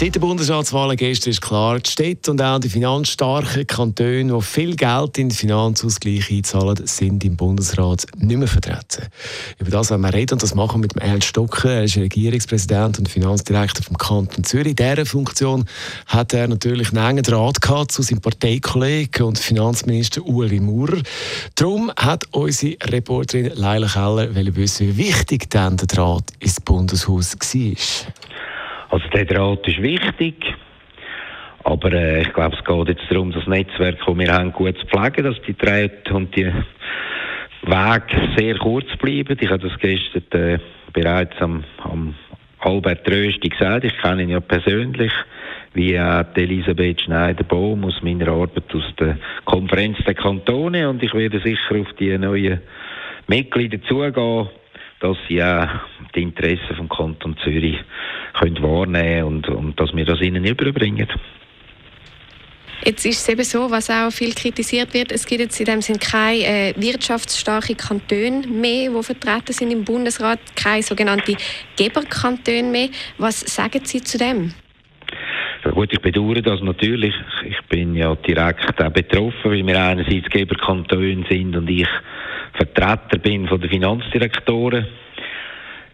Seit 0.00 0.14
der 0.14 0.20
Bundesratswahlen 0.20 0.96
gestern 0.96 1.30
ist 1.30 1.40
klar, 1.40 1.80
die 1.80 1.90
Städte 1.90 2.30
und 2.30 2.40
auch 2.40 2.60
die 2.60 2.68
finanzstarken 2.68 3.66
Kantone, 3.66 4.32
die 4.32 4.42
viel 4.42 4.76
Geld 4.76 5.18
in 5.18 5.28
den 5.28 5.34
Finanzausgleich 5.34 6.30
einzahlen, 6.30 6.86
sind 6.86 7.24
im 7.24 7.34
Bundesrat 7.34 8.06
nicht 8.16 8.38
mehr 8.38 8.46
vertreten. 8.46 9.08
Über 9.58 9.72
das 9.72 9.90
wollen 9.90 10.02
wir 10.02 10.14
reden 10.14 10.34
und 10.34 10.42
das 10.44 10.54
machen 10.54 10.82
wir 10.82 10.82
mit 10.82 10.96
Ernst 10.98 11.26
Stocker. 11.26 11.72
Er 11.72 11.82
ist 11.82 11.96
Regierungspräsident 11.96 13.00
und 13.00 13.08
Finanzdirektor 13.08 13.82
vom 13.82 13.98
Kanton 13.98 14.44
Zürich. 14.44 14.68
In 14.68 14.76
dieser 14.76 15.04
Funktion 15.04 15.64
hat 16.06 16.32
er 16.32 16.46
natürlich 16.46 16.90
einen 16.90 17.04
engen 17.04 17.24
Draht 17.24 17.60
gehabt 17.60 17.90
zu 17.90 18.02
seinem 18.02 18.20
Parteikollegen 18.20 19.26
und 19.26 19.40
Finanzminister 19.40 20.24
Ueli 20.24 20.60
Maurer. 20.60 21.02
Darum 21.56 21.90
hat 21.96 22.22
unsere 22.30 22.76
Reporterin 22.84 23.50
Leila 23.56 23.88
Keller 23.88 24.28
wissen, 24.54 24.96
wie 24.96 25.08
wichtig 25.08 25.50
denn 25.50 25.76
der 25.76 25.88
Draht 25.88 26.26
ins 26.38 26.60
Bundeshaus 26.60 27.34
war. 27.34 28.12
Also 28.90 29.06
der 29.08 29.26
Draht 29.26 29.68
ist 29.68 29.82
wichtig, 29.82 30.54
aber 31.64 31.92
äh, 31.92 32.22
ich 32.22 32.32
glaube, 32.32 32.56
es 32.56 32.64
geht 32.64 32.88
jetzt 32.88 33.10
darum, 33.10 33.32
das 33.32 33.46
Netzwerk, 33.46 33.98
das 34.04 34.18
wir 34.18 34.32
haben, 34.32 34.52
gut 34.52 34.78
zu 34.78 34.86
pflegen, 34.86 35.24
dass 35.24 35.42
die 35.42 35.56
Drähte 35.56 36.14
und 36.14 36.34
die 36.34 36.50
Wege 37.62 38.28
sehr 38.36 38.56
kurz 38.56 38.86
bleiben. 38.96 39.36
Ich 39.38 39.50
habe 39.50 39.68
das 39.68 39.78
gestern 39.78 40.40
äh, 40.40 40.58
bereits 40.94 41.38
am, 41.40 41.64
am 41.84 42.14
Albert 42.60 43.08
Rösti 43.10 43.50
gesagt, 43.50 43.84
ich 43.84 43.96
kenne 43.98 44.22
ihn 44.22 44.30
ja 44.30 44.40
persönlich, 44.40 45.12
wie 45.74 45.98
auch 46.00 46.24
Elisabeth 46.34 47.02
Schneider-Bohm 47.02 47.84
aus 47.84 48.02
meiner 48.02 48.28
Arbeit 48.28 48.74
aus 48.74 48.94
der 48.98 49.18
Konferenz 49.44 49.98
der 50.06 50.14
Kantone. 50.14 50.88
Und 50.88 51.02
ich 51.02 51.12
werde 51.12 51.40
sicher 51.40 51.76
auf 51.78 51.92
die 51.98 52.16
neuen 52.16 52.60
Mitglieder 53.26 53.82
zugehen 53.82 54.48
dass 55.00 55.16
sie 55.28 55.42
auch 55.42 55.68
die 56.14 56.22
Interessen 56.22 56.74
vom 56.76 56.88
Kanton 56.88 57.36
Zürich 57.44 57.78
können 58.40 58.62
wahrnehmen 58.62 59.24
und, 59.24 59.48
und 59.48 59.78
dass 59.78 59.94
wir 59.94 60.04
das 60.04 60.20
ihnen 60.20 60.44
überbringen. 60.44 61.08
Jetzt 62.84 63.04
ist 63.04 63.20
es 63.20 63.28
eben 63.28 63.42
so, 63.42 63.70
was 63.70 63.90
auch 63.90 64.10
viel 64.10 64.32
kritisiert 64.34 64.94
wird, 64.94 65.10
es 65.10 65.26
gibt 65.26 65.40
jetzt 65.40 65.58
in 65.58 65.66
dem 65.66 65.82
Sinne 65.82 65.98
keine 65.98 66.38
äh, 66.38 66.74
wirtschaftsstarke 66.76 67.74
Kantone 67.74 68.46
mehr, 68.46 68.90
die 68.90 69.02
vertreten 69.02 69.52
sind 69.52 69.72
im 69.72 69.84
Bundesrat, 69.84 70.38
keine 70.54 70.82
sogenannten 70.82 71.36
Geberkantone 71.76 72.62
mehr. 72.62 72.88
Was 73.18 73.40
sagen 73.40 73.80
Sie 73.84 74.00
zu 74.02 74.16
dem? 74.16 74.54
Ja 75.64 75.72
gut, 75.72 75.92
ich 75.92 76.00
bedauere 76.00 76.40
das 76.40 76.62
natürlich. 76.62 77.14
Ich 77.44 77.60
bin 77.68 77.94
ja 77.96 78.14
direkt 78.14 78.80
auch 78.80 78.90
betroffen, 78.90 79.50
weil 79.50 79.66
wir 79.66 79.82
einerseits 79.82 80.30
Geberkantone 80.30 81.26
sind 81.28 81.56
und 81.56 81.68
ich 81.68 81.88
Vertreter 82.54 83.18
bin 83.18 83.48
von 83.48 83.60
den 83.60 83.70
Finanzdirektoren. 83.70 84.86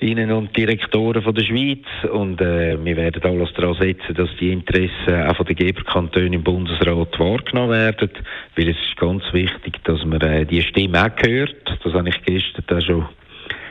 Ihnen 0.00 0.30
und 0.32 0.56
Direktoren 0.56 1.22
von 1.22 1.34
der 1.34 1.44
Schweiz. 1.44 1.84
Und 2.12 2.40
äh, 2.40 2.76
wir 2.82 2.96
werden 2.96 3.22
alles 3.24 3.52
daran 3.54 3.74
setzen, 3.74 4.14
dass 4.14 4.28
die 4.38 4.52
Interessen 4.52 5.26
auch 5.26 5.36
von 5.36 5.46
den 5.46 5.56
Geberkantonen 5.56 6.34
im 6.34 6.42
Bundesrat 6.42 7.18
wahrgenommen 7.18 7.70
werden, 7.70 8.10
weil 8.56 8.68
es 8.68 8.76
ist 8.76 8.96
ganz 8.98 9.22
wichtig, 9.32 9.82
dass 9.84 10.04
man 10.04 10.20
äh, 10.20 10.44
die 10.44 10.62
Stimme 10.62 11.02
auch 11.02 11.26
hört. 11.26 11.80
Das 11.82 11.92
habe 11.94 12.08
ich 12.08 12.22
gestern 12.24 12.76
auch 12.76 12.84
schon 12.84 13.06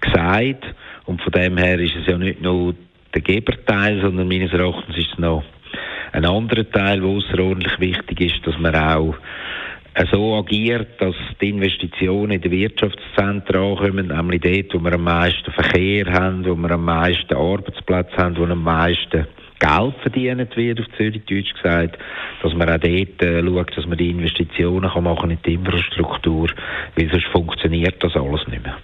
gesagt. 0.00 0.64
Und 1.04 1.20
von 1.22 1.32
dem 1.32 1.56
her 1.58 1.78
ist 1.78 1.96
es 1.96 2.06
ja 2.06 2.16
nicht 2.16 2.40
nur 2.40 2.74
der 3.14 3.22
Geberteil, 3.22 4.00
sondern 4.00 4.28
meines 4.28 4.52
Erachtens 4.52 4.96
ist 4.96 5.12
es 5.12 5.18
noch 5.18 5.44
ein 6.12 6.24
anderer 6.24 6.68
Teil, 6.70 7.00
der 7.00 7.08
außerordentlich 7.08 7.78
wichtig 7.78 8.20
ist, 8.20 8.46
dass 8.46 8.58
man 8.58 8.74
auch 8.74 9.14
so 10.10 10.36
agiert, 10.36 11.00
dass 11.00 11.14
die 11.40 11.50
Investitionen 11.50 12.32
in 12.32 12.40
die 12.42 12.50
Wirtschaftszentren 12.50 13.62
ankommen, 13.62 14.08
nämlich 14.08 14.40
dort, 14.42 14.74
wo 14.74 14.84
wir 14.84 14.92
am 14.92 15.04
meisten 15.04 15.50
Verkehr 15.52 16.12
haben, 16.12 16.44
wo 16.44 16.54
wir 16.54 16.70
am 16.70 16.84
meisten 16.84 17.34
Arbeitsplätze 17.34 18.16
haben, 18.16 18.36
wo 18.36 18.44
am 18.44 18.62
meisten 18.62 19.26
Geld 19.58 19.94
verdient 20.02 20.54
wird, 20.56 20.80
auf 20.80 20.86
Zürich-Deutsch 20.98 21.54
gesagt, 21.54 21.98
dass 22.42 22.54
man 22.54 22.68
auch 22.68 22.78
dort 22.78 23.22
äh, 23.22 23.42
schaut, 23.42 23.76
dass 23.76 23.86
man 23.86 23.96
die 23.96 24.10
Investitionen 24.10 24.90
kann 24.90 25.04
machen 25.04 25.30
in 25.30 25.38
die 25.46 25.54
Infrastruktur, 25.54 26.48
weil 26.94 27.10
sonst 27.10 27.26
funktioniert 27.28 28.02
das 28.02 28.14
alles 28.16 28.46
nicht 28.48 28.62
mehr. 28.62 28.76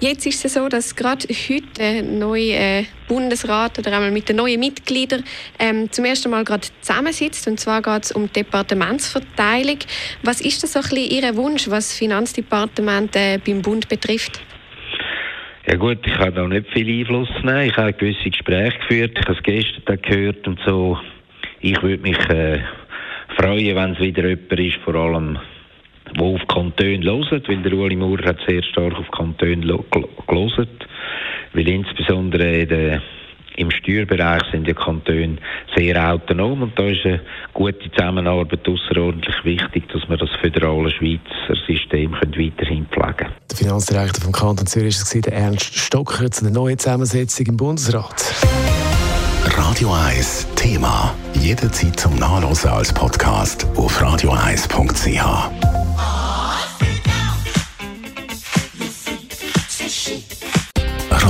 Jetzt 0.00 0.26
ist 0.26 0.44
es 0.44 0.54
so, 0.54 0.68
dass 0.68 0.96
gerade 0.96 1.26
heute 1.28 1.66
der 1.78 2.02
neue 2.02 2.52
äh, 2.52 2.84
Bundesrat 3.06 3.78
oder 3.78 3.92
einmal 3.92 4.10
mit 4.10 4.28
den 4.28 4.36
neuen 4.36 4.58
Mitgliedern 4.58 5.24
ähm, 5.58 5.90
zum 5.90 6.04
ersten 6.04 6.30
Mal 6.30 6.44
gerade 6.44 6.66
zusammensitzt. 6.80 7.46
Und 7.46 7.60
zwar 7.60 7.80
geht 7.80 8.04
es 8.04 8.12
um 8.12 8.26
die 8.26 8.42
Departementsverteilung. 8.42 9.78
Was 10.22 10.40
ist 10.40 10.62
das 10.62 10.72
so 10.72 10.80
ein 10.80 10.88
bisschen 10.88 11.10
Ihr 11.10 11.36
Wunsch, 11.36 11.70
was 11.70 11.96
Finanzdepartement 11.96 13.14
äh, 13.14 13.38
beim 13.38 13.62
Bund 13.62 13.88
betrifft? 13.88 14.42
Ja 15.66 15.76
gut, 15.76 15.98
ich 16.04 16.18
habe 16.18 16.32
da 16.32 16.46
nicht 16.46 16.68
viel 16.72 17.00
Einfluss 17.00 17.30
nehmen. 17.42 17.62
Ich 17.62 17.76
habe 17.76 17.92
gewisse 17.92 18.28
Gespräche 18.28 18.78
geführt. 18.80 19.18
Ich 19.18 19.26
habe 19.26 19.38
es 19.38 19.42
gestern 19.42 20.02
gehört 20.02 20.46
und 20.46 20.60
so. 20.66 20.98
Ich 21.60 21.80
würde 21.82 22.02
mich 22.02 22.18
äh, 22.28 22.58
freuen, 23.38 23.76
wenn 23.76 23.92
es 23.92 24.00
wieder 24.00 24.28
jemand 24.28 24.60
ist, 24.60 24.76
vor 24.84 24.94
allem 24.96 25.38
die 26.24 26.34
auf 26.34 26.48
Kantone 26.48 27.04
hören, 27.04 27.42
weil 27.46 27.62
der 27.62 27.72
Ueli 27.72 27.96
Maurer 27.96 28.26
hat 28.26 28.38
sehr 28.46 28.62
stark 28.62 28.94
auf 28.94 29.10
Kantone 29.10 29.60
gelesen, 30.26 30.68
weil 31.52 31.68
insbesondere 31.68 32.66
der, 32.66 33.02
im 33.56 33.70
Steuerbereich 33.70 34.42
sind 34.50 34.66
die 34.66 34.74
Kantone 34.74 35.36
sehr 35.76 36.12
autonom 36.12 36.62
und 36.62 36.78
da 36.78 36.84
ist 36.84 37.04
eine 37.04 37.20
gute 37.52 37.90
Zusammenarbeit 37.92 38.68
außerordentlich 38.68 39.44
wichtig, 39.44 39.88
dass 39.92 40.08
wir 40.08 40.16
das 40.16 40.30
föderale 40.40 40.90
Schweizer 40.90 41.54
System 41.66 42.12
können 42.12 42.36
weiterhin 42.36 42.86
pflegen 42.86 43.16
können. 43.16 43.32
Der 43.50 43.56
Finanzdirektor 43.56 44.24
vom 44.24 44.32
Kanton 44.32 44.66
Zürich 44.66 44.96
war 44.96 45.20
der 45.20 45.32
Ernst 45.32 45.74
Stocker 45.74 46.30
zu 46.30 46.44
der 46.44 46.52
neuen 46.52 46.78
Zusammensetzung 46.78 47.46
im 47.46 47.56
Bundesrat. 47.56 48.34
Radio 49.56 49.92
1 49.92 50.48
Thema. 50.56 51.14
Jederzeit 51.34 52.00
zum 52.00 52.16
Nachlesen 52.16 52.70
als 52.70 52.92
Podcast 52.92 53.66
auf 53.76 54.02
radio1.ch. 54.02 55.83